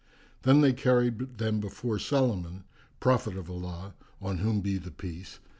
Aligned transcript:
Then 0.41 0.61
they 0.61 0.73
carried 0.73 1.37
them 1.37 1.59
before 1.59 1.99
Solomon, 1.99 2.63
prophet 2.99 3.37
of 3.37 3.51
Allah 3.51 3.93
(on 4.19 4.39
whom 4.39 4.59
be 4.61 4.79
the 4.79 4.89
Peace!) 4.89 5.37